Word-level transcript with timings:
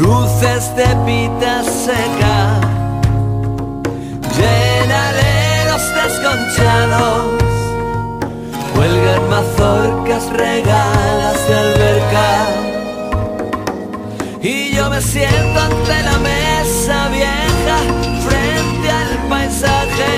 cruces 0.00 0.74
de 0.76 0.86
pita 1.04 1.62
seca, 1.62 2.58
llenaleros 4.34 5.82
desconchados, 5.94 7.24
cuelgan 8.74 9.28
mazorcas 9.28 10.24
regalas 10.30 11.48
de 11.48 11.54
alberca. 11.54 12.28
Y 14.40 14.74
yo 14.74 14.88
me 14.88 15.02
siento 15.02 15.60
ante 15.60 16.02
la 16.02 16.18
mesa 16.18 17.08
vieja, 17.08 17.76
frente 18.26 18.90
al 18.90 19.28
paisaje, 19.28 20.14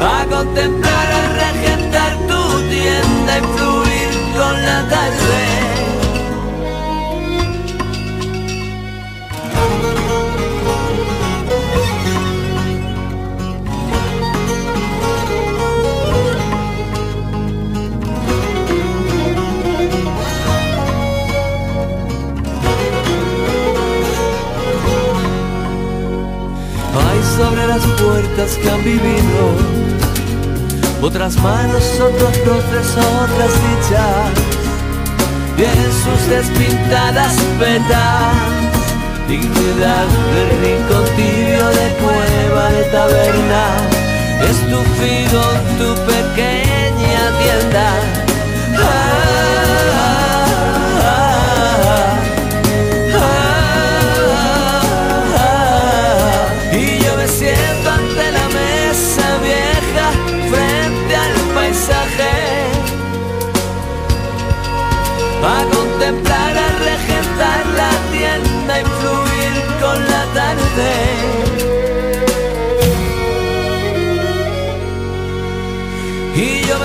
a 0.00 0.24
contemplar, 0.28 1.06
a 1.20 1.22
regentar 1.42 2.12
tu 2.26 2.42
tienda 2.72 3.38
y 3.38 3.42
fluir 3.56 4.10
con 4.36 4.66
la 4.66 4.88
tarde. 4.88 5.61
Las 27.72 27.86
puertas 28.02 28.58
que 28.58 28.68
han 28.68 28.84
vivido 28.84 29.56
otras 31.00 31.34
manos, 31.38 31.82
otros 31.98 32.36
roces, 32.44 32.96
otras 32.98 33.52
dichas 33.64 34.28
en 35.56 35.92
sus 36.04 36.28
despintadas 36.28 37.34
petas 37.58 38.34
dignidad 39.26 40.06
de 40.34 40.42
rincón 40.60 41.04
tibio 41.16 41.66
de 41.66 41.88
cueva 42.02 42.68
de 42.72 42.82
taberna 42.90 43.64
estufido 44.50 45.40
en 45.56 45.78
tu 45.78 45.94
pequeña 46.12 47.22
tienda 47.40 48.11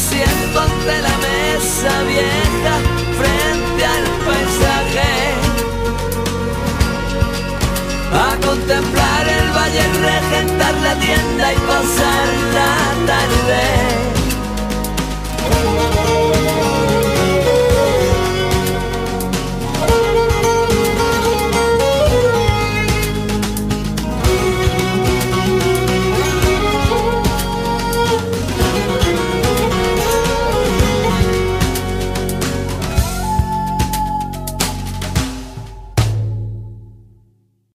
siento 0.00 0.60
ante 0.60 1.02
la 1.02 1.14
mesa 1.28 2.02
vieja 2.04 2.74
frente 3.20 3.84
al 3.84 4.04
paisaje 4.26 5.10
a 8.12 8.36
contemplar 8.46 9.28
el 9.28 9.50
valle, 9.56 9.84
regentar 10.10 10.74
la 10.86 10.94
tienda 10.94 11.52
y 11.52 11.56
pasar 11.56 12.26
la 12.54 12.72
tarde. 13.06 14.00